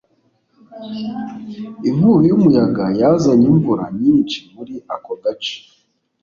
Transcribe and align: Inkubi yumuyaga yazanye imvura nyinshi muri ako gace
Inkubi 1.89 2.23
yumuyaga 2.29 2.85
yazanye 2.99 3.45
imvura 3.53 3.85
nyinshi 3.99 4.37
muri 4.53 4.75
ako 4.95 5.11
gace 5.23 5.55